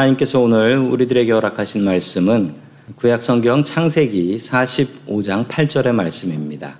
[0.00, 2.54] 하나님께서 오늘 우리들에게 허락하신 말씀은
[2.96, 6.78] 구약성경 창세기 45장 8절의 말씀입니다.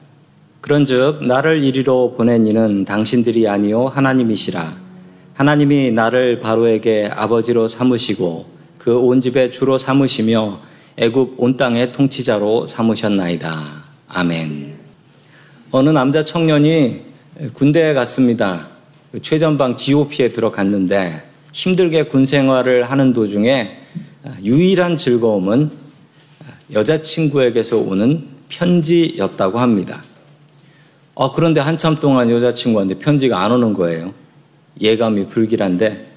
[0.60, 4.74] 그런즉 나를 이리로 보낸 이는 당신들이 아니요 하나님이시라.
[5.34, 8.46] 하나님이 나를 바로에게 아버지로 삼으시고
[8.78, 10.60] 그 온 집의 주로 삼으시며
[10.96, 13.54] 애굽 온 땅의 통치자로 삼으셨나이다.
[14.08, 14.74] 아멘.
[15.72, 17.02] 어느 남자 청년이
[17.52, 18.68] 군대에 갔습니다.
[19.20, 23.78] 최전방 GOP에 들어갔는데 힘들게 군 생활을 하는 도중에
[24.42, 25.70] 유일한 즐거움은
[26.72, 30.04] 여자친구에게서 오는 편지였다고 합니다.
[31.14, 34.14] 어, 그런데 한참 동안 여자친구한테 편지가 안 오는 거예요.
[34.80, 36.08] 예감이 불길한데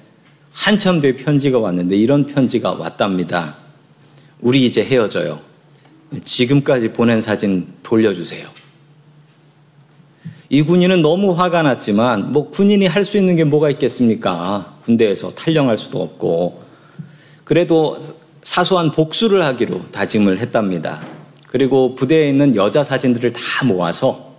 [0.52, 3.56] 한참 뒤에 편지가 왔는데 이런 편지가 왔답니다.
[4.40, 5.40] 우리 이제 헤어져요.
[6.24, 8.46] 지금까지 보낸 사진 돌려주세요.
[10.54, 14.76] 이 군인은 너무 화가 났지만 뭐 군인이 할 수 있는 게 뭐가 있겠습니까?
[14.84, 16.62] 군대에서 탈영할 수도 없고
[17.42, 17.98] 그래도
[18.40, 21.00] 사소한 복수를 하기로 다짐을 했답니다.
[21.48, 24.32] 그리고 부대에 있는 여자 사진들을 다 모아서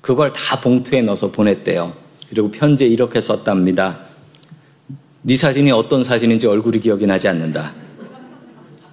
[0.00, 1.92] 그걸 다 봉투에 넣어서 보냈대요.
[2.30, 3.98] 그리고 편지에 이렇게 썼답니다.
[5.20, 7.72] 네 사진이 어떤 사진인지 얼굴이 기억이 나지 않는다.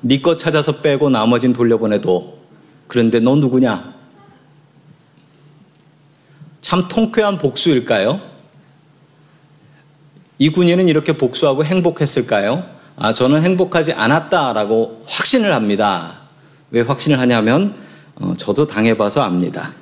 [0.02, 2.38] 네거 찾아서 빼고 나머진 돌려보내도
[2.88, 3.99] 그런데 너 누구냐?
[6.62, 8.22] 참 통쾌한 복수일까요?
[10.38, 12.66] 이 군인은 이렇게 복수하고 행복했을까요?
[12.96, 16.20] 아, 저는 행복하지 않았다라고 확신을 합니다.
[16.72, 17.76] 왜 확신을 하냐면,
[18.16, 19.74] 어, 저도 당해봐서 압니다.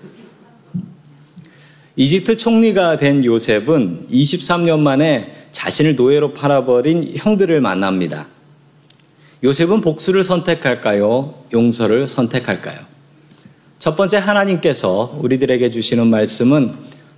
[1.96, 8.28] 이집트 총리가 된 요셉은 23년 만에 자신을 노예로 팔아버린 형들을 만납니다.
[9.44, 11.34] 요셉은 복수를 선택할까요?
[11.54, 12.97] 용서를 선택할까요?
[13.88, 16.74] 첫 번째 하나님께서 우리들에게 주시는 말씀은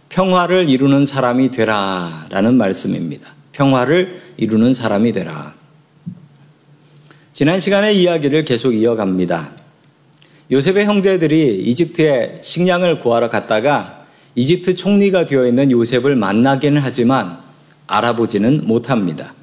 [0.09, 3.27] 평화를 이루는 사람이 되라 라는 말씀입니다.
[3.53, 5.55] 평화를 이루는 사람이 되라.
[7.31, 9.49] 지난 시간의 이야기를 계속 이어갑니다.
[10.51, 14.05] 요셉의 형제들이 이집트에 식량을 구하러 갔다가
[14.35, 17.39] 이집트 총리가 되어 있는 요셉을 만나기는 하지만
[17.87, 19.33] 알아보지는 못합니다.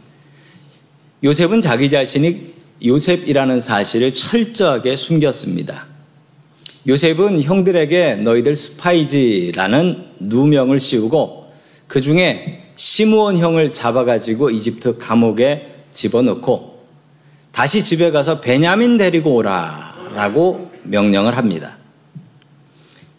[1.25, 5.96] 요셉은 자기 자신이 요셉이라는 사실을 철저하게 숨겼습니다.
[6.89, 11.51] 요셉은 형들에게 너희들 스파이지라는 누명을 씌우고
[11.89, 16.85] 그 중에 시므온 형을 잡아가지고 이집트 감옥에 집어넣고
[17.51, 21.77] 다시 집에 가서 베냐민 데리고 오라라고 명령을 합니다.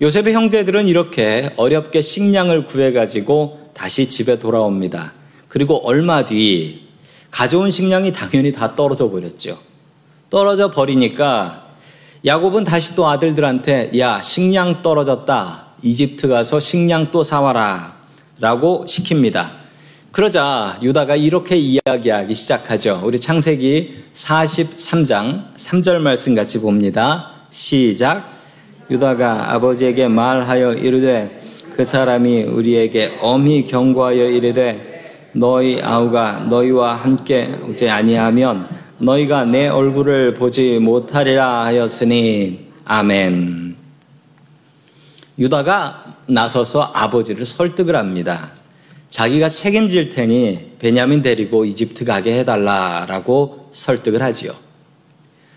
[0.01, 5.13] 요셉의 형제들은 이렇게 어렵게 식량을 구해가지고 다시 집에 돌아옵니다.
[5.47, 6.87] 그리고 얼마 뒤
[7.31, 9.57] 가져온 식량이 당연히 다 떨어져 버렸죠.
[10.29, 11.66] 떨어져 버리니까
[12.25, 15.65] 야곱은 다시 또 아들들한테 야 식량 떨어졌다.
[15.83, 17.95] 이집트 가서 식량 또 사와라.
[18.39, 19.49] 라고 시킵니다.
[20.11, 23.01] 그러자 유다가 이렇게 이야기하기 시작하죠.
[23.03, 27.31] 우리 창세기 43장 3절 말씀 같이 봅니다.
[27.51, 28.27] 시작.
[28.89, 31.41] 유다가 아버지에게 말하여 이르되
[31.75, 38.67] 그 사람이 우리에게 엄히 경고하여 이르되 너희 아우가 너희와 함께 오지 아니하면
[38.99, 43.75] 너희가 내 얼굴을 보지 못하리라 하였으니 아멘.
[45.37, 48.51] 유다가 나서서 아버지를 설득을 합니다.
[49.09, 54.53] 자기가 책임질 테니 베냐민 데리고 이집트 가게 해달라라고 설득을 하지요.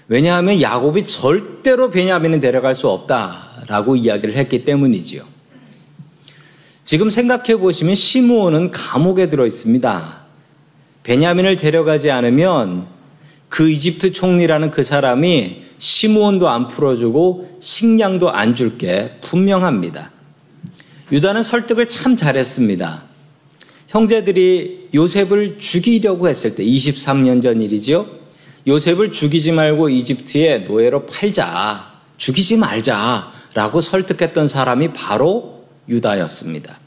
[0.08, 5.22] 왜냐하면 야곱이 절대로 베냐민을 데려갈 수 없다라고 이야기를 했기 때문이지요.
[6.82, 10.20] 지금 생각해 보시면 시므온은 감옥에 들어 있습니다.
[11.04, 12.99] 베냐민을 데려가지 않으면
[13.50, 20.10] 그 이집트 총리라는 그 사람이 시므온도 안 풀어주고 식량도 안 줄 게 분명합니다.
[21.12, 23.02] 유다는 설득을 참 잘했습니다.
[23.88, 28.06] 형제들이 요셉을 죽이려고 했을 때 23년 전 일이지요.
[28.68, 31.90] 요셉을 죽이지 말고 이집트에 노예로 팔자.
[32.18, 36.78] 죽이지 말자라고 설득했던 사람이 바로 유다였습니다.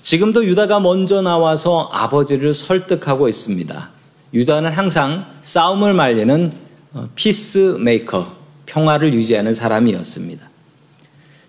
[0.00, 3.90] 지금도 유다가 먼저 나와서 아버지를 설득하고 있습니다.
[4.34, 6.52] 유다는 항상 싸움을 말리는
[7.14, 8.32] 피스메이커,
[8.66, 10.50] 평화를 유지하는 사람이었습니다.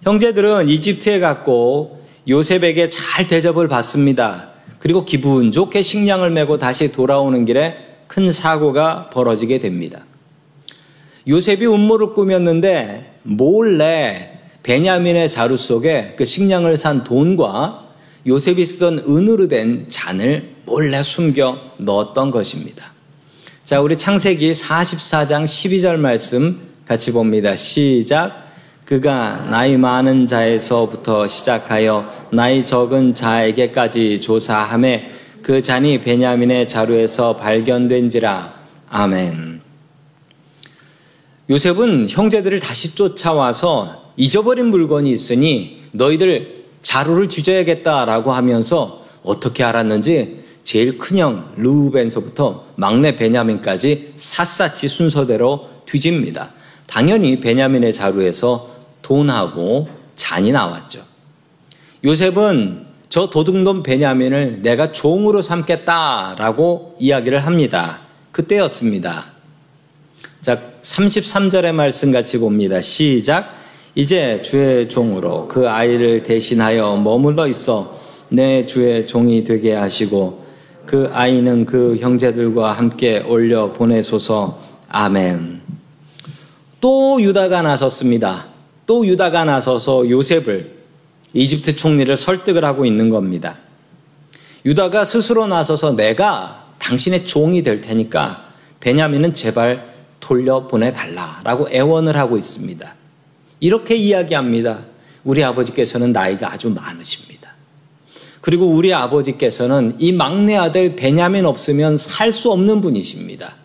[0.03, 4.49] 형제들은 이집트에 갔고 요셉에게 잘 대접을 받습니다.
[4.77, 7.75] 그리고 기분 좋게 식량을 메고 다시 돌아오는 길에
[8.05, 10.05] 큰 사고가 벌어지게 됩니다.
[11.27, 17.87] 요셉이 음모를 꾸몄는데 몰래 베냐민의 자루 속에 그 식량을 산 돈과
[18.27, 22.91] 요셉이 쓰던 은으로 된 잔을 몰래 숨겨 넣었던 것입니다.
[23.63, 27.55] 자, 우리 창세기 44장 12절 말씀 같이 봅니다.
[27.55, 28.45] 시작.
[28.85, 35.09] 그가 나이 많은 자에서부터 시작하여 나이 적은 자에게까지 조사함에
[35.41, 38.53] 그 잔이 베냐민의 자루에서 발견된지라.
[38.89, 39.61] 아멘.
[41.49, 51.53] 요셉은 형제들을 다시 쫓아와서 잊어버린 물건이 있으니 너희들 자루를 주저야겠다라고 하면서 어떻게 알았는지 제일 큰형
[51.57, 56.49] 루벤서부터 막내 베냐민까지 샅샅이 순서대로 뒤집니다.
[56.87, 58.71] 당연히 베냐민의 자루에서
[59.03, 61.03] 돈하고 잔이 나왔죠.
[62.03, 68.01] 요셉은 저 도둑놈 베냐민을 내가 종으로 삼겠다라고 이야기를 합니다.
[68.31, 69.23] 그때였습니다.
[70.41, 72.81] 자, 33절의 말씀 같이 봅니다.
[72.81, 73.53] 시작.
[73.93, 80.44] 이제 주의 종으로 그 아이를 대신하여 머물러 있어 내 주의 종이 되게 하시고
[80.85, 84.61] 그 아이는 그 형제들과 함께 올려 보내소서.
[84.87, 85.61] 아멘.
[86.79, 88.45] 또 유다가 나섰습니다.
[88.85, 90.71] 또 유다가 나서서 요셉을
[91.33, 93.57] 이집트 총리를 설득을 하고 있는 겁니다.
[94.63, 102.95] 유다가 스스로 나서서 내가 당신의 종이 될 테니까 베냐민은 제발 돌려보내 달라라고 애원을 하고 있습니다.
[103.59, 104.79] 이렇게 이야기합니다.
[105.23, 107.34] 우리 아버지께서는 나이가 아주 많으십니다.
[108.45, 113.55] 그리고 우리 아버지께서는 이 막내 아들 베냐민 없으면 살 수 없는 분이십니다.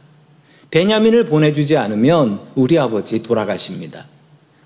[0.70, 4.06] 베냐민을 보내주지 않으면 우리 아버지 돌아가십니다.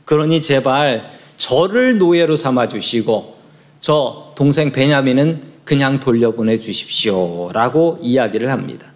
[0.04, 3.38] 그러니 제발 저를 노예로 삼아 주시고
[3.80, 7.50] 저 동생 베냐민은 그냥 돌려보내 주십시오.
[7.52, 8.86] 라고 이야기를 합니다.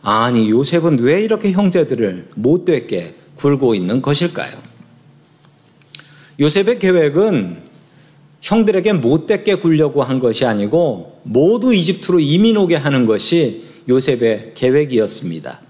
[0.00, 4.56] 아니, 요셉은 왜 이렇게 형제들을 못되게 굴고 있는 것일까요?
[6.40, 7.67] 요셉의 계획은
[8.40, 15.60] 형들에게 못되게 굴려고 한 것이 아니고 모두 이집트로 이민 오게 하는 것이 요셉의 계획이었습니다.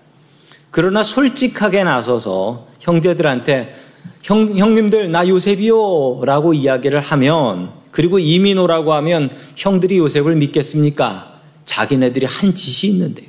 [0.70, 3.74] 그러나 솔직하게 나서서 형제들한테
[4.22, 11.40] 형, 형님들 나 요셉이요 라고 이야기를 하면 그리고 이민 오라고 하면 형들이 요셉을 믿겠습니까?
[11.64, 13.28] 자기네들이 한 짓이 있는데요.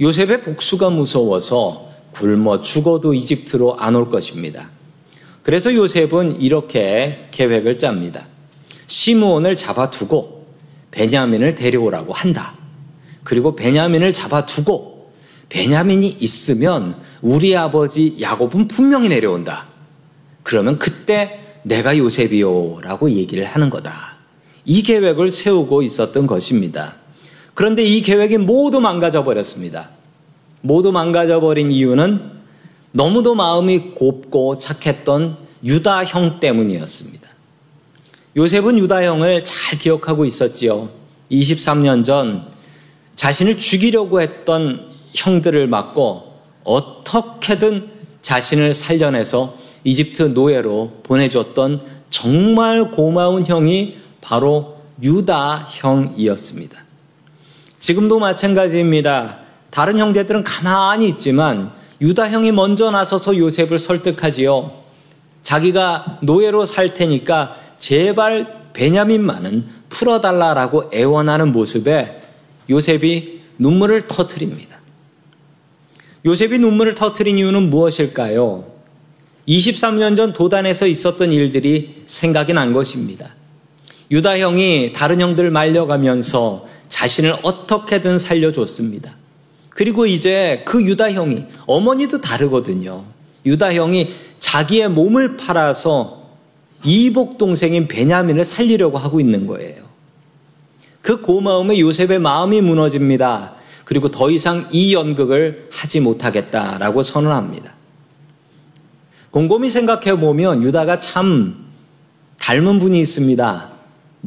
[0.00, 4.68] 요셉의 복수가 무서워서 굶어 죽어도 이집트로 안 올 것입니다.
[5.44, 8.26] 그래서 요셉은 이렇게 계획을 짭니다.
[8.86, 10.46] 시므온을 잡아두고
[10.90, 12.56] 베냐민을 데려오라고 한다.
[13.24, 15.12] 그리고 베냐민을 잡아두고
[15.50, 19.66] 베냐민이 있으면 우리 아버지 야곱은 분명히 내려온다.
[20.42, 24.16] 그러면 그때 내가 요셉이요라고 얘기를 하는 거다.
[24.64, 26.96] 이 계획을 세우고 있었던 것입니다.
[27.52, 29.90] 그런데 이 계획이 모두 망가져 버렸습니다.
[30.62, 32.33] 모두 망가져 버린 이유는
[32.96, 37.28] 너무도 마음이 곱고 착했던 유다 형 때문이었습니다.
[38.36, 40.90] 요셉은 유다 형을 잘 기억하고 있었지요.
[41.28, 42.46] 23년 전
[43.16, 47.90] 자신을 죽이려고 했던 형들을 막고 어떻게든
[48.22, 56.78] 자신을 살려내서 이집트 노예로 보내줬던 정말 고마운 형이 바로 유다 형이었습니다.
[57.80, 59.38] 지금도 마찬가지입니다.
[59.70, 64.82] 다른 형제들은 가만히 있지만 유다 형이 먼저 나서서 요셉을 설득하지요.
[65.42, 72.20] 자기가 노예로 살 테니까 제발 베냐민만은 풀어달라라고 애원하는 모습에
[72.68, 74.78] 요셉이 눈물을 터트립니다.
[76.24, 78.72] 요셉이 눈물을 터트린 이유는 무엇일까요?
[79.46, 83.34] 23년 전 도단에서 있었던 일들이 생각이 난 것입니다.
[84.10, 89.14] 유다 형이 다른 형들 말려가면서 자신을 어떻게든 살려줬습니다.
[89.74, 93.04] 그리고 이제 그 유다 형이 어머니도 다르거든요.
[93.44, 96.22] 유다 형이 자기의 몸을 팔아서
[96.84, 99.82] 이복 동생인 베냐민을 살리려고 하고 있는 거예요.
[101.02, 103.54] 그 고마움에 요셉의 마음이 무너집니다.
[103.84, 107.74] 그리고 더 이상 이 연극을 하지 못하겠다라고 선언합니다.
[109.30, 111.66] 곰곰이 생각해 보면 유다가 참
[112.38, 113.70] 닮은 분이 있습니다.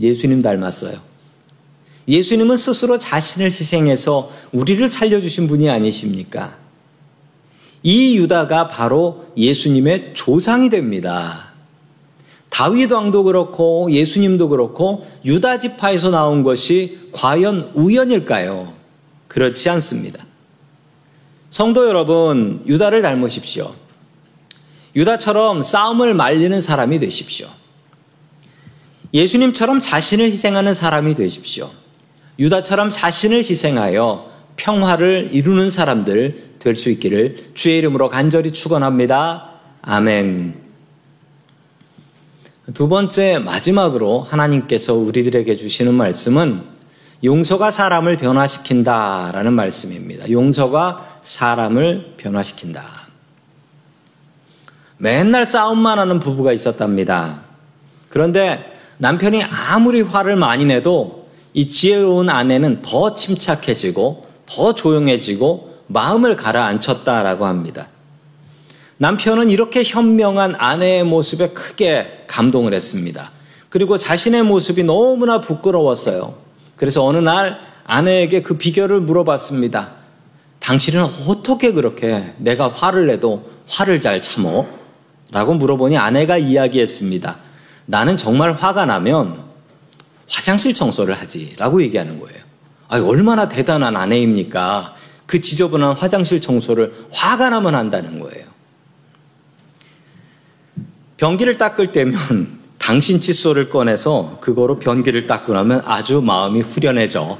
[0.02, 1.07] 예수님 닮았어요.
[2.08, 6.58] 예수님은 스스로 자신을 희생해서 우리를 살려주신 분이 아니십니까?
[7.84, 11.52] 이 유다가 바로 예수님의 조상이 됩니다.
[12.50, 18.74] 다윗 왕도 그렇고 예수님도 그렇고 유다 지파에서 나온 것이 과연 우연일까요?
[19.28, 20.26] 그렇지 않습니다.
[21.50, 23.74] 성도 여러분, 유다를 닮으십시오.
[24.96, 27.48] 유다처럼 싸움을 말리는 사람이 되십시오.
[29.14, 31.70] 예수님처럼 자신을 희생하는 사람이 되십시오.
[32.40, 39.52] 유다처럼 자신을 희생하여 평화를 이루는 사람들 될 수 있기를 주의 이름으로 간절히 축원합니다.
[39.82, 40.56] 아멘.
[42.74, 46.64] 두 번째 마지막으로 하나님께서 우리들에게 주시는 말씀은
[47.24, 50.30] 용서가 사람을 변화시킨다라는 말씀입니다.
[50.30, 52.84] 용서가 사람을 변화시킨다.
[54.98, 57.42] 맨날 싸움만 하는 부부가 있었답니다.
[58.10, 61.17] 그런데 남편이 아무리 화를 많이 내도
[61.58, 67.88] 이 지혜로운 아내는 더 침착해지고 더 조용해지고 마음을 가라앉혔다라고 합니다.
[69.00, 73.32] 남편은 이렇게 현명한 아내의 모습에 크게 감동을 했습니다.
[73.70, 76.36] 그리고 자신의 모습이 너무나 부끄러웠어요.
[76.76, 79.94] 그래서 어느 날 아내에게 그 비결을 물어봤습니다.
[80.60, 84.68] 당신은 어떻게 그렇게 내가 화를 내도 화를 잘 참어?
[85.32, 87.36] 라고 물어보니 아내가 이야기했습니다.
[87.88, 89.47] 나는 정말 화가 나면
[90.30, 91.56] 화장실 청소를 하지.
[91.58, 92.38] 라고 얘기하는 거예요.
[92.90, 94.96] 아 얼마나 대단한 아내입니까?
[95.26, 98.46] 그 지저분한 화장실 청소를 화가 나면 한다는 거예요.
[101.18, 107.38] 변기를 닦을 때면 당신 칫솔을 꺼내서 그거로 변기를 닦고 나면 아주 마음이 후련해져.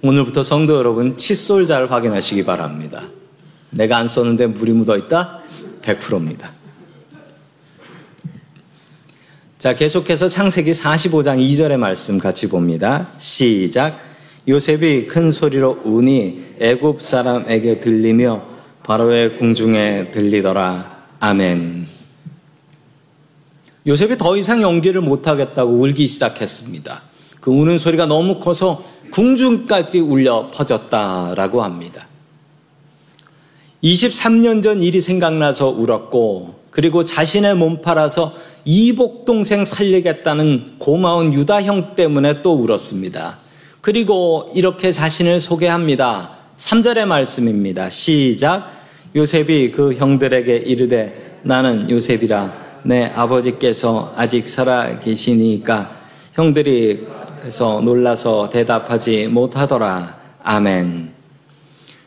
[0.00, 3.02] 오늘부터 성도 여러분 칫솔 잘 확인하시기 바랍니다.
[3.70, 5.40] 내가 안 썼는데 물이 묻어 있다?
[5.82, 6.50] 100%입니다.
[9.62, 13.10] 자, 계속해서 창세기 45장 2절의 말씀 같이 봅니다.
[13.16, 13.96] 시작.
[14.48, 18.42] 요셉이 큰 소리로 우니 애굽 사람에게 들리며
[18.82, 21.04] 바로의 궁중에 들리더라.
[21.20, 21.86] 아멘.
[23.86, 27.00] 요셉이 더 이상 연기를 못하겠다고 울기 시작했습니다.
[27.40, 32.08] 그 우는 소리가 너무 커서 궁중까지 울려 퍼졌다라고 합니다.
[33.84, 41.94] 23년 전 일이 생각나서 울었고, 그리고 자신의 몸 팔아서 이복 동생 살리겠다는 고마운 유다 형
[41.94, 43.38] 때문에 또 울었습니다.
[43.80, 46.32] 그리고 이렇게 자신을 소개합니다.
[46.56, 47.90] 3절의 말씀입니다.
[47.90, 48.72] 시작.
[49.14, 55.94] 요셉이 그 형들에게 이르되 나는 요셉이라 내 아버지께서 아직 살아 계시니까
[56.32, 57.06] 형들이
[57.40, 60.16] 그래서 놀라서 대답하지 못하더라.
[60.42, 61.12] 아멘.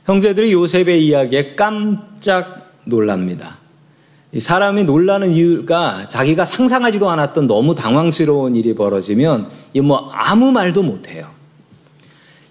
[0.05, 3.64] 형제들이 요셉의 이야기에 깜짝 놀랍니다.
[4.37, 9.49] 사람이 놀라는 이유가 자기가 상상하지도 않았던 너무 당황스러운 일이 벌어지면
[9.83, 11.27] 뭐 아무 말도 못해요.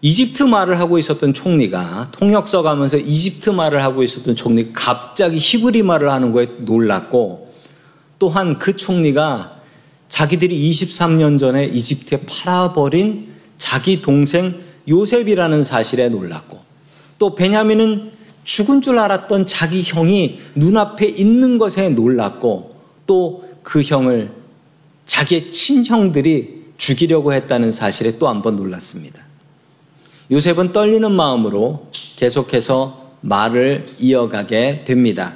[0.00, 6.10] 이집트 말을 하고 있었던 총리가 통역 써가면서 이집트 말을 하고 있었던 총리가 갑자기 히브리 말을
[6.10, 7.54] 하는 거에 놀랐고
[8.18, 9.60] 또한 그 총리가
[10.08, 16.60] 자기들이 23년 전에 이집트에 팔아버린 자기 동생 요셉이라는 사실에 놀랐고
[17.18, 18.12] 또 베냐민은
[18.44, 22.74] 죽은 줄 알았던 자기 형이 눈앞에 있는 것에 놀랐고
[23.06, 24.30] 또 그 형을
[25.06, 29.20] 자기의 친형들이 죽이려고 했다는 사실에 또 한 번 놀랐습니다.
[30.30, 35.32] 요셉은 떨리는 마음으로 계속해서 말을 이어가게 됩니다.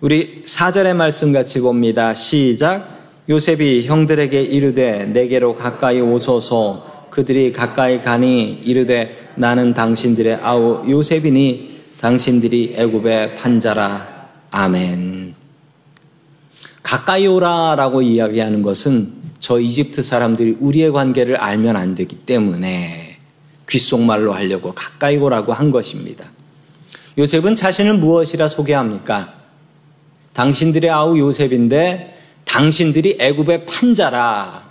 [0.00, 2.14] 우리 4절의 말씀 같이 봅니다.
[2.14, 2.96] 시작.
[3.28, 12.74] 요셉이 형들에게 이르되 내게로 가까이 오소서 그들이 가까이 가니 이르되 나는 당신들의 아우 요셉이니 당신들이
[12.76, 14.28] 애굽의 판자라.
[14.50, 15.34] 아멘.
[16.82, 23.18] 가까이 오라라고 이야기하는 것은 저 이집트 사람들이 우리의 관계를 알면 안 되기 때문에
[23.68, 26.24] 귓속말로 하려고 가까이 오라고 한 것입니다.
[27.18, 29.34] 요셉은 자신을 무엇이라 소개합니까?
[30.34, 34.70] 당신들의 아우 요셉인데 당신들이 애굽의 판자라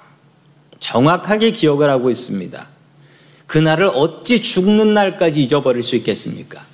[0.79, 2.67] 정확하게 기억을 하고 있습니다.
[3.47, 6.65] 그날을 어찌 죽는 날까지 잊어버릴 수 있겠습니까?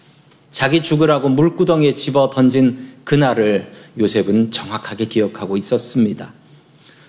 [0.52, 6.34] 자기 죽으라고 물구덩이에 집어 던진 그날을 요셉은 정확하게 기억하고 있었습니다.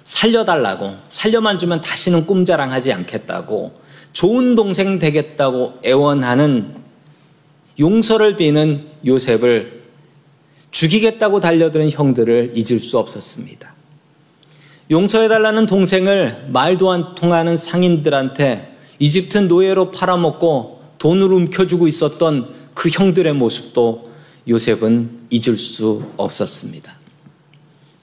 [0.05, 6.75] 살려달라고, 살려만 주면 다시는 꿈자랑하지 않겠다고, 좋은 동생 되겠다고 애원하는
[7.79, 9.83] 용서를 비는 요셉을
[10.71, 13.75] 죽이겠다고 달려드는 형들을 잊을 수 없었습니다.
[14.91, 24.11] 용서해달라는 동생을 말도 안 통하는 상인들한테 이집트 노예로 팔아먹고 돈을 움켜주고 있었던 그 형들의 모습도
[24.49, 26.93] 요셉은 잊을 수 없었습니다.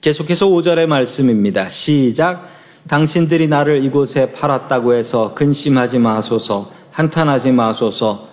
[0.00, 1.68] 계속해서 5절의 말씀입니다.
[1.68, 2.48] 시작.
[2.88, 8.28] 당신들이 나를 이곳에 팔았다고 해서 근심하지 마소서, 한탄하지 마소서,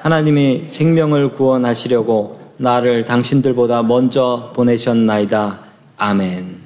[0.00, 5.60] 하나님이 생명을 구원하시려고 나를 당신들보다 먼저 보내셨나이다.
[5.96, 6.58] 아멘.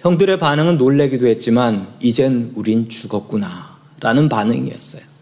[0.00, 3.76] 형들의 반응은 놀래기도 했지만, 이젠 우린 죽었구나.
[4.00, 5.15] 라는 반응이었어요.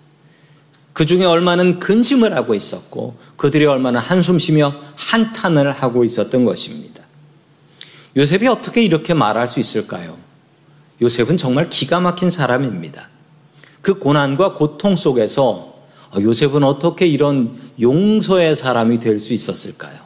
[0.95, 7.03] 그 중에 얼마는 근심을 하고 있었고, 그들이 얼마나 한숨 쉬며 한탄을 하고 있었던 것입니다.
[8.17, 10.17] 요셉이 어떻게 이렇게 말할 수 있을까요?
[11.03, 13.09] 요셉은 정말 기가 막힌 사람입니다.
[13.83, 15.75] 그 고난과 고통 속에서
[16.17, 19.99] 요셉은 어떻게 이런 용서의 사람이 될 수 있었을까요?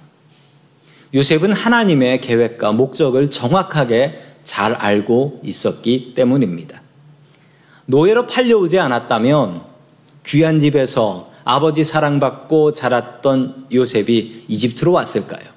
[1.15, 6.81] 요셉은 하나님의 계획과 목적을 정확하게 잘 알고 있었기 때문입니다.
[7.85, 9.68] 노예로 팔려오지 않았다면
[10.29, 15.49] 귀한 집에서 아버지 사랑받고 자랐던 요셉이 이집트로 왔을까요?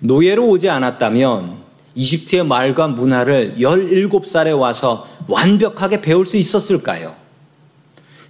[0.00, 1.56] 노예로 오지 않았다면
[1.94, 7.16] 이집트의 말과 문화를 17살에 와서 완벽하게 배울 수 있었을까요?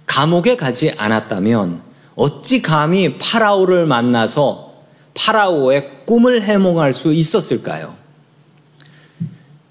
[0.05, 1.81] 감옥에 가지 않았다면
[2.15, 4.71] 어찌 감히 파라오를 만나서
[5.13, 7.93] 파라오의 꿈을 해몽할 수 있었을까요?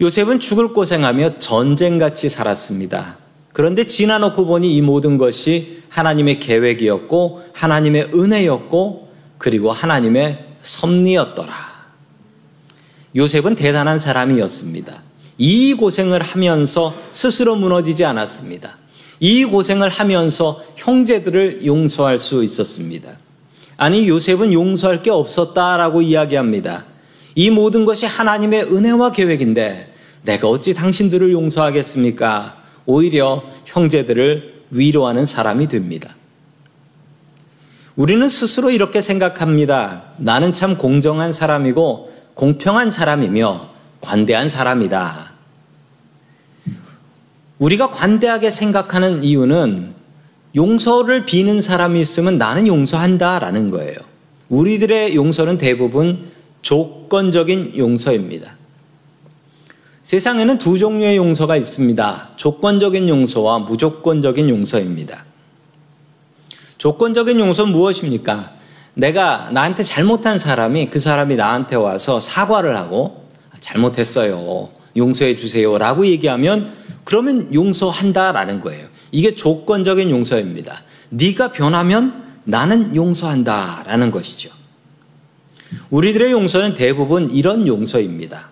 [0.03, 3.20] 요셉은 죽을 고생하며 전쟁같이 살았습니다.
[3.53, 9.09] 그런데 지나놓고 보니 이 모든 것이 하나님의 계획이었고 하나님의 은혜였고
[9.39, 11.71] 그리고 하나님의 섭리였더라.
[13.17, 15.03] 요셉은 대단한 사람이었습니다.
[15.39, 18.79] 이 고생을 하면서 스스로 무너지지 않았습니다.
[19.19, 23.11] 이 고생을 하면서 형제들을 용서할 수 있었습니다.
[23.77, 26.85] 아니, 요셉은 용서할 게 없었다라고 이야기합니다.
[27.35, 32.60] 이 모든 것이 하나님의 은혜와 계획인데 내가 어찌 당신들을 용서하겠습니까?
[32.87, 36.15] 오히려 형제들을 위로하는 사람이 됩니다.
[37.97, 40.05] 우리는 스스로 이렇게 생각합니다.
[40.17, 43.69] 나는 참 공정한 사람이고 공평한 사람이며
[44.01, 45.33] 관대한 사람이다.
[47.59, 49.95] 우리가 관대하게 생각하는 이유는
[50.57, 53.97] 용서를 비는 사람이 있으면 나는 용서한다라는 거예요.
[54.49, 56.31] 우리들의 용서는 대부분
[56.63, 58.57] 조건적인 용서입니다.
[60.03, 62.31] 세상에는 두 종류의 용서가 있습니다.
[62.37, 65.25] 조건적인 용서와 무조건적인 용서입니다.
[66.79, 68.53] 조건적인 용서는 무엇입니까?
[68.95, 73.27] 내가 나한테 잘못한 사람이 그 사람이 나한테 와서 사과를 하고
[73.61, 74.71] 잘못했어요.
[74.97, 75.77] 용서해 주세요.
[75.79, 76.73] 라고 얘기하면
[77.05, 78.89] 그러면 용서한다라는 거예요.
[79.13, 80.83] 이게 조건적인 용서입니다.
[81.11, 84.51] 네가 변하면 나는 용서한다라는 것이죠.
[85.91, 88.49] 우리들의 용서는 대부분 이런 용서입니다.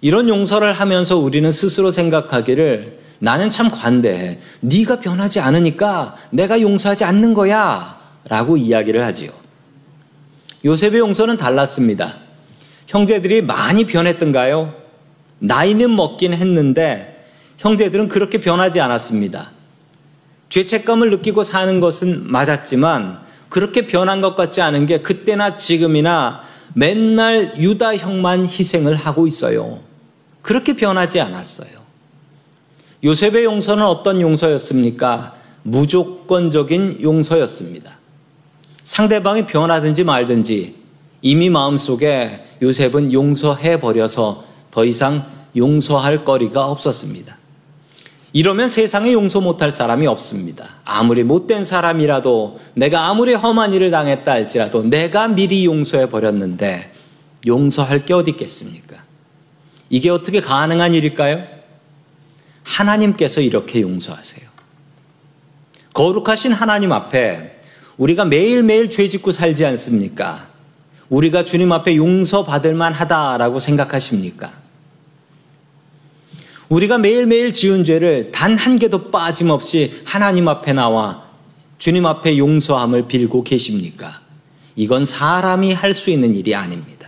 [0.00, 4.38] 이런 용서를 하면서 우리는 스스로 생각하기를 나는 참 관대해.
[4.60, 7.98] 네가 변하지 않으니까 내가 용서하지 않는 거야.
[8.28, 9.30] 라고 이야기를 하지요.
[10.64, 12.16] 요셉의 용서는 달랐습니다.
[12.86, 14.74] 형제들이 많이 변했던가요?
[15.38, 17.26] 나이는 먹긴 했는데
[17.58, 19.50] 형제들은 그렇게 변하지 않았습니다.
[20.48, 26.42] 죄책감을 느끼고 사는 것은 맞았지만 그렇게 변한 것 같지 않은 게 그때나 지금이나
[26.74, 29.80] 맨날 유다 형만 희생을 하고 있어요.
[30.42, 31.80] 그렇게 변하지 않았어요.
[33.02, 35.34] 요셉의 용서는 어떤 용서였습니까?
[35.62, 37.98] 무조건적인 용서였습니다.
[38.82, 40.74] 상대방이 변하든지 말든지
[41.22, 45.26] 이미 마음속에 요셉은 용서해 버려서 더 이상
[45.56, 47.38] 용서할 거리가 없었습니다.
[48.32, 50.76] 이러면 세상에 용서 못할 사람이 없습니다.
[50.84, 56.92] 아무리 못된 사람이라도 내가 아무리 험한 일을 당했다 할지라도 내가 미리 용서해 버렸는데
[57.46, 59.09] 용서할 게 어디 있겠습니까?
[59.90, 61.44] 이게 어떻게 가능한 일일까요?
[62.62, 64.48] 하나님께서 이렇게 용서하세요.
[65.92, 67.58] 거룩하신 하나님 앞에
[67.96, 70.48] 우리가 매일매일 죄 짓고 살지 않습니까?
[71.08, 74.52] 우리가 주님 앞에 용서받을 만하다라고 생각하십니까?
[76.68, 81.24] 우리가 매일매일 지은 죄를 단 한 개도 빠짐없이 하나님 앞에 나와
[81.78, 84.20] 주님 앞에 용서함을 빌고 계십니까?
[84.76, 86.99] 이건 사람이 할 수 있는 일이 아닙니다.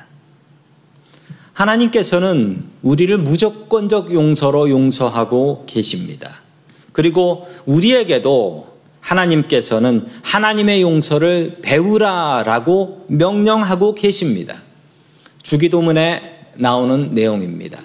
[1.53, 6.41] 하나님께서는 우리를 무조건적 용서로 용서하고 계십니다.
[6.93, 14.62] 그리고 우리에게도 하나님께서는 하나님의 용서를 배우라라고 명령하고 계십니다.
[15.43, 16.23] 주기도문에
[16.55, 17.81] 나오는 내용입니다.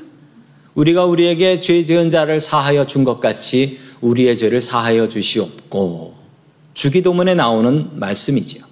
[0.75, 6.15] 우리가 우리에게 죄 지은 자를 사하여 준 것 같이 우리의 죄를 사하여 주시옵고
[6.75, 8.63] 주기도문에 나오는 말씀이지요.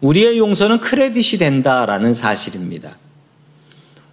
[0.00, 2.96] 우리의 용서는 크레딧이 된다라는 사실입니다.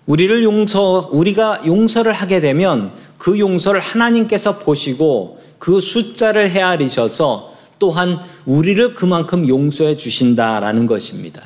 [0.08, 8.96] 우리를 용서, 우리가 용서를 하게 되면 그 용서를 하나님께서 보시고 그 숫자를 헤아리셔서 또한 우리를
[8.96, 11.43] 그만큼 용서해 주신다라는 것입니다.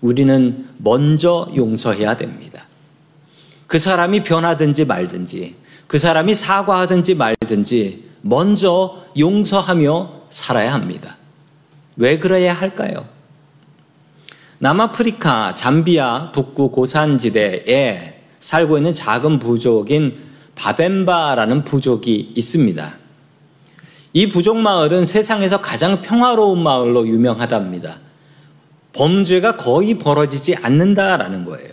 [0.00, 2.66] 우리는 먼저 용서해야 됩니다.
[3.66, 11.16] 그 사람이 변하든지 말든지, 그 사람이 사과하든지 말든지, 먼저 용서하며 살아야 합니다.
[11.96, 13.06] 왜 그래야 할까요?
[14.64, 20.16] 남아프리카 잠비아 북부 고산지대에 살고 있는 작은 부족인
[20.54, 22.94] 바벤바라는 부족이 있습니다.
[24.14, 27.98] 이 부족 마을은 세상에서 가장 평화로운 마을로 유명하답니다.
[28.94, 31.68] 범죄가 거의 벌어지지 않는다라는 거예요.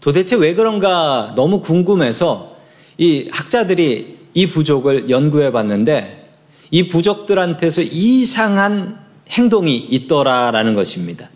[0.00, 2.56] 도대체 왜 그런가 너무 궁금해서
[2.98, 6.28] 이 학자들이 이 부족을 연구해 봤는데
[6.72, 11.28] 이 부족들한테서 이상한 행동이 있더라라는 것입니다.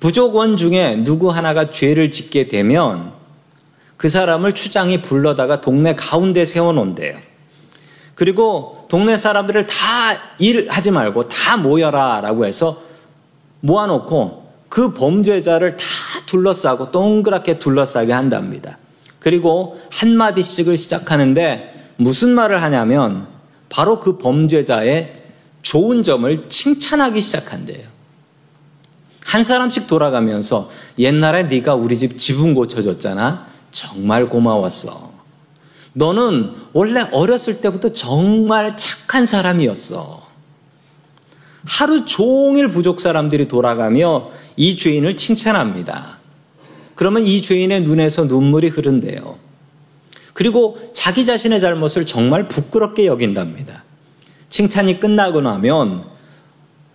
[0.00, 3.12] 부족원 중에 누구 하나가 죄를 짓게 되면
[3.96, 7.16] 그 사람을 추장이 불러다가 동네 가운데 세워놓은대요.
[8.14, 9.76] 그리고 동네 사람들을 다
[10.38, 12.80] 일하지 말고 다 모여라 라고 해서
[13.60, 15.84] 모아놓고 그 범죄자를 다
[16.26, 18.78] 둘러싸고 동그랗게 둘러싸게 한답니다.
[19.18, 23.26] 그리고 한마디씩을 시작하는데 무슨 말을 하냐면
[23.68, 25.12] 바로 그 범죄자의
[25.62, 27.97] 좋은 점을 칭찬하기 시작한대요.
[29.28, 33.46] 한 사람씩 돌아가면서 옛날에 네가 우리 집 지붕 고쳐줬잖아.
[33.70, 35.12] 정말 고마웠어.
[35.92, 40.26] 너는 원래 어렸을 때부터 정말 착한 사람이었어.
[41.66, 46.16] 하루 종일 부족 사람들이 돌아가며 이 죄인을 칭찬합니다.
[46.94, 49.36] 그러면 이 죄인의 눈에서 눈물이 흐른대요.
[50.32, 53.84] 그리고 자기 자신의 잘못을 정말 부끄럽게 여긴답니다.
[54.48, 56.16] 칭찬이 끝나고 나면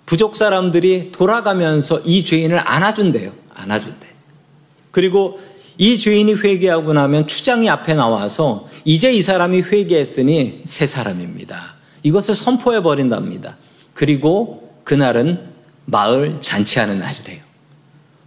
[0.06, 3.32] 부족 사람들이 돌아가면서 이 죄인을 안아준대요.
[3.54, 4.08] 안아준대.
[4.92, 5.40] 그리고
[5.78, 11.76] 이 죄인이 회개하고 나면 추장이 앞에 나와서 이제 이 사람이 회개했으니 새 사람입니다.
[12.04, 13.58] 이것을 선포해 버린답니다.
[13.94, 15.50] 그리고 그날은
[15.86, 17.42] 마을 잔치하는 날이래요.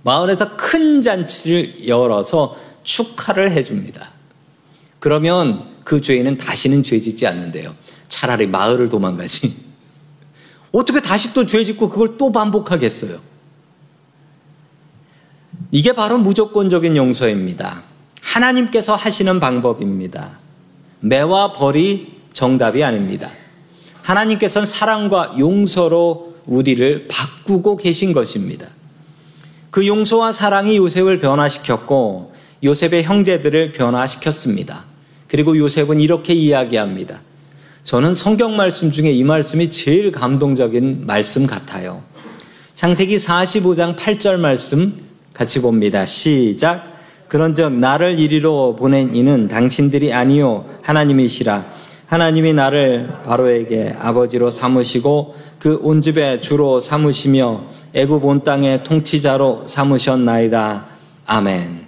[0.02, 4.10] 마을에서 큰 잔치를 열어서 축하를 해줍니다.
[4.98, 7.74] 그러면 그 죄인은 다시는 죄 짓지 않는데요.
[8.08, 9.65] 차라리 마을을 도망가지.
[10.76, 13.18] 어떻게 다시 또 죄 짓고 그걸 또 반복하겠어요?
[15.70, 17.82] 이게 바로 무조건적인 용서입니다.
[18.20, 20.38] 하나님께서 하시는 방법입니다.
[21.00, 23.30] 매와 벌이 정답이 아닙니다.
[24.02, 28.66] 하나님께서는 사랑과 용서로 우리를 바꾸고 계신 것입니다.
[29.70, 34.84] 그 용서와 사랑이 요셉을 변화시켰고 요셉의 형제들을 변화시켰습니다.
[35.26, 37.20] 그리고 요셉은 이렇게 이야기합니다.
[37.86, 42.02] 저는 성경 말씀 중에 이 말씀이 제일 감동적인 말씀 같아요.
[42.74, 44.92] 창세기 45장 8절 말씀
[45.32, 46.04] 같이 봅니다.
[46.04, 46.98] 시작.
[47.28, 51.64] 그런즉 나를 이리로 보낸 이는 당신들이 아니요 하나님이시라.
[52.06, 60.86] 하나님이 나를 바로에게 아버지로 삼으시고 그 온 집에 주로 삼으시며 애굽 온 땅의 통치자로 삼으셨나이다.
[61.26, 61.86] 아멘.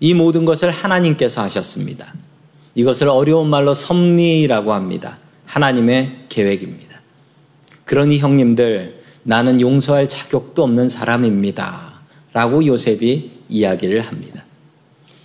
[0.00, 2.12] 이 모든 것을 하나님께서 하셨습니다.
[2.74, 5.18] 이것을 어려운 말로 섭리라고 합니다.
[5.46, 7.00] 하나님의 계획입니다.
[7.84, 11.94] 그러니 형님들, 나는 용서할 자격도 없는 사람입니다.
[12.32, 14.44] 라고 요셉이 이야기를 합니다.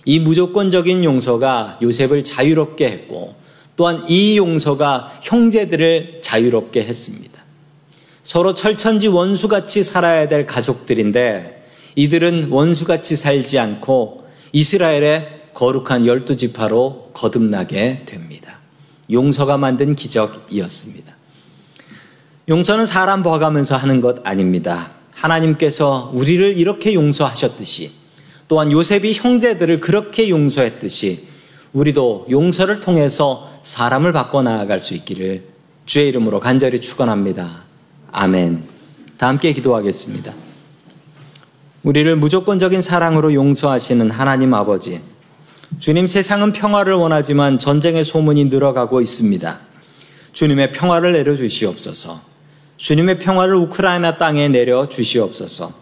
[0.04, 3.34] 이 무조건적인 용서가 요셉을 자유롭게 했고
[3.76, 7.40] 또한 이 용서가 형제들을 자유롭게 했습니다.
[8.22, 11.64] 서로 철천지 원수같이 살아야 될 가족들인데
[11.96, 18.60] 이들은 원수같이 살지 않고 이스라엘의 거룩한 열두 지파로 거듭나게 됩니다.
[19.12, 21.14] 용서가 만든 기적이었습니다.
[22.48, 24.92] 용서는 사람 봐가면서 하는 것 아닙니다.
[25.12, 27.90] 하나님께서 우리를 이렇게 용서하셨듯이
[28.48, 31.28] 또한 요셉이 형제들을 그렇게 용서했듯이
[31.74, 35.44] 우리도 용서를 통해서 사람을 바꿔 나아갈 수 있기를
[35.84, 37.64] 주의 이름으로 간절히 축원합니다.
[38.12, 38.64] 아멘.
[39.18, 40.32] 다 함께 기도하겠습니다.
[41.82, 45.19] 우리를 무조건적인 사랑으로 용서하시는 하나님 아버지.
[45.78, 49.60] 주님 세상은 평화를 원하지만 전쟁의 소문이 늘어가고 있습니다.
[50.32, 52.20] 주님의 평화를 내려 주시옵소서.
[52.76, 55.72] 주님의 평화를 우크라이나 땅에 내려 주시옵소서.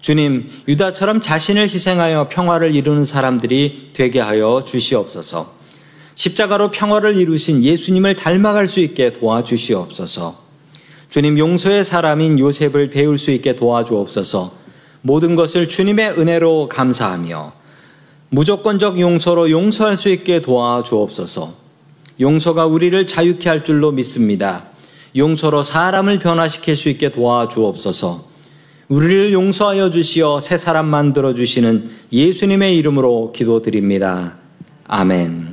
[0.00, 5.54] 주님, 유다처럼 자신을 희생하여 평화를 이루는 사람들이 되게 하여 주시옵소서.
[6.14, 10.42] 십자가로 평화를 이루신 예수님을 닮아갈 수 있게 도와주시옵소서.
[11.08, 14.52] 주님 용서의 사람인 요셉을 배울 수 있게 도와주옵소서.
[15.02, 17.61] 모든 것을 주님의 은혜로 감사하며
[18.34, 21.52] 무조건적 용서로 용서할 수 있게 도와주옵소서.
[22.18, 24.64] 용서가 우리를 자유케 할 줄로 믿습니다.
[25.14, 28.24] 용서로 사람을 변화시킬 수 있게 도와주옵소서.
[28.88, 34.36] 우리를 용서하여 주시어 새 사람 만들어 주시는 예수님의 이름으로 기도드립니다.
[34.86, 35.51] 아멘.